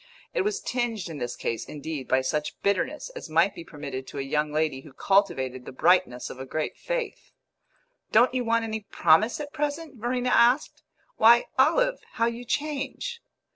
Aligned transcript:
It 0.33 0.41
was 0.41 0.59
tinged 0.61 1.09
in 1.09 1.19
this 1.19 1.35
case, 1.35 1.63
indeed, 1.65 2.07
by 2.07 2.21
such 2.21 2.59
bitterness 2.63 3.09
as 3.11 3.29
might 3.29 3.53
be 3.53 3.63
permitted 3.63 4.07
to 4.07 4.17
a 4.17 4.23
young 4.23 4.51
lady 4.51 4.81
who 4.81 4.93
cultivated 4.93 5.63
the 5.63 5.71
brightness 5.71 6.31
of 6.31 6.39
a 6.39 6.45
great 6.47 6.75
faith. 6.75 7.29
"Don't 8.11 8.33
you 8.33 8.43
want 8.43 8.63
any 8.63 8.79
promise 8.79 9.39
at 9.39 9.53
present?" 9.53 9.97
Verena 9.97 10.29
asked. 10.31 10.81
"Why, 11.17 11.45
Olive, 11.59 11.99
how 12.13 12.25
you 12.25 12.45
change!" 12.45 13.21